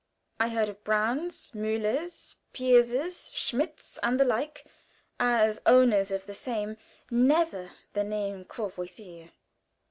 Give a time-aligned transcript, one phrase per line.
[0.39, 4.65] I heard of Brauns, Müllers, Piepers, Schmidts, and the like,
[5.19, 6.77] as owners of the same
[7.11, 9.29] never the name Courvoisier.